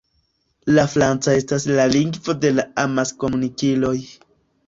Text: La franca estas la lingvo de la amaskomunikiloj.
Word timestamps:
La 0.77 0.83
franca 0.93 1.33
estas 1.41 1.67
la 1.79 1.85
lingvo 1.95 2.35
de 2.45 2.51
la 2.59 2.65
amaskomunikiloj. 2.85 3.95